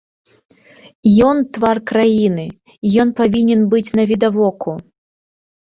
[1.27, 2.47] Ён твар краіны,
[3.05, 4.71] ён павінен быць навідавоку.